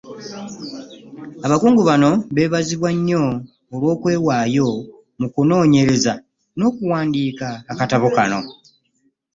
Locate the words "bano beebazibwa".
1.89-2.89